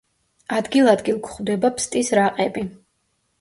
ადგილ-ადგილ 0.59 1.19
გვხვდება 1.27 1.71
ფსტის 1.75 2.11
რაყები. 2.21 2.65